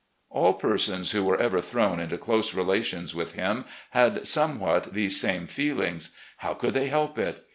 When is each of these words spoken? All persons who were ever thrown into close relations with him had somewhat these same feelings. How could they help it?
All 0.31 0.55
persons 0.55 1.11
who 1.11 1.23
were 1.23 1.37
ever 1.39 1.61
thrown 1.61 1.99
into 1.99 2.17
close 2.17 2.55
relations 2.55 3.13
with 3.13 3.33
him 3.33 3.65
had 3.91 4.25
somewhat 4.27 4.93
these 4.95 5.21
same 5.21 5.45
feelings. 5.45 6.15
How 6.37 6.55
could 6.55 6.73
they 6.73 6.87
help 6.87 7.19
it? 7.19 7.45